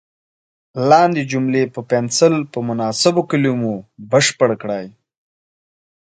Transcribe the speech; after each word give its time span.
لاندې 0.89 1.21
جملې 1.31 1.63
په 1.73 1.81
پنسل 1.89 2.33
په 2.51 2.59
مناسبو 2.67 3.21
کلمو 3.31 3.73
بشپړې 4.11 4.55
کړئ. 4.61 4.85